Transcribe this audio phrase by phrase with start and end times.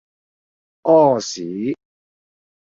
[0.81, 1.75] 屙屎